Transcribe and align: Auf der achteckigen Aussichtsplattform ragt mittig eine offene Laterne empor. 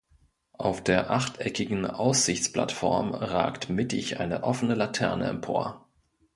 Auf 0.57 0.83
der 0.83 1.11
achteckigen 1.11 1.85
Aussichtsplattform 1.85 3.11
ragt 3.13 3.69
mittig 3.69 4.19
eine 4.19 4.41
offene 4.41 4.73
Laterne 4.73 5.27
empor. 5.27 5.87